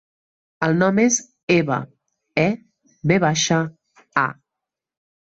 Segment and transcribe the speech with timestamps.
[0.67, 1.17] El nom és
[1.55, 1.75] Eva:
[2.43, 2.45] e,
[3.11, 3.59] ve baixa,
[4.23, 4.25] a.